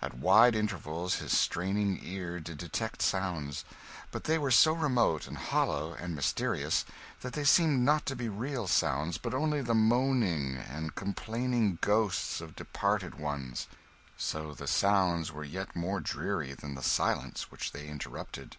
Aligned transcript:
At 0.00 0.14
wide 0.16 0.54
intervals 0.54 1.16
his 1.16 1.36
straining 1.36 1.98
ear 2.04 2.38
did 2.38 2.58
detect 2.58 3.02
sounds, 3.02 3.64
but 4.12 4.22
they 4.22 4.38
were 4.38 4.52
so 4.52 4.74
remote, 4.74 5.26
and 5.26 5.36
hollow, 5.36 5.92
and 5.94 6.14
mysterious, 6.14 6.84
that 7.22 7.32
they 7.32 7.42
seemed 7.42 7.82
not 7.84 8.06
to 8.06 8.14
be 8.14 8.28
real 8.28 8.68
sounds, 8.68 9.18
but 9.18 9.34
only 9.34 9.60
the 9.60 9.74
moaning 9.74 10.56
and 10.56 10.94
complaining 10.94 11.78
ghosts 11.80 12.40
of 12.40 12.54
departed 12.54 13.16
ones. 13.16 13.66
So 14.16 14.54
the 14.54 14.68
sounds 14.68 15.32
were 15.32 15.42
yet 15.42 15.74
more 15.74 15.98
dreary 15.98 16.52
than 16.54 16.76
the 16.76 16.84
silence 16.84 17.50
which 17.50 17.72
they 17.72 17.88
interrupted. 17.88 18.56